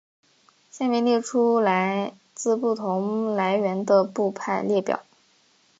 [0.71, 5.03] 下面列出来自不同来源的部派列表。